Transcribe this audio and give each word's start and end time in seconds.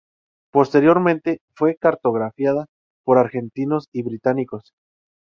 Posteriormente 0.51 1.41
fue 1.53 1.75
cartografiada 1.75 2.65
por 3.05 3.19
argentinos 3.19 3.85
y 3.93 4.01
británicos. 4.01 4.71